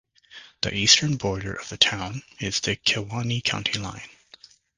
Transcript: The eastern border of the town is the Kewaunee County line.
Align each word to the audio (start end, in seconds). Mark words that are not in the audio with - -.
The 0.61 0.73
eastern 0.75 1.17
border 1.17 1.53
of 1.53 1.69
the 1.69 1.77
town 1.77 2.23
is 2.39 2.59
the 2.61 2.75
Kewaunee 2.75 3.41
County 3.43 3.77
line. 3.77 4.09